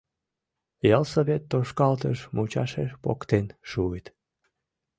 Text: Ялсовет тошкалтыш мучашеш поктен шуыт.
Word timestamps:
Ялсовет 0.97 1.43
тошкалтыш 1.51 2.19
мучашеш 2.35 2.89
поктен 3.03 3.45
шуыт. 3.69 4.05